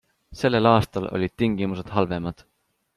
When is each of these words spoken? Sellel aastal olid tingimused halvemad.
Sellel 0.39 0.69
aastal 0.69 1.07
olid 1.19 1.37
tingimused 1.41 1.95
halvemad. 1.99 2.47